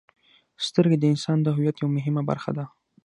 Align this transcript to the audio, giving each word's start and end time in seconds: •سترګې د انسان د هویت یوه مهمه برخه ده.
•سترګې 0.65 0.97
د 0.99 1.03
انسان 1.13 1.37
د 1.41 1.47
هویت 1.55 1.75
یوه 1.81 1.93
مهمه 1.97 2.21
برخه 2.29 2.51
ده. 2.57 2.65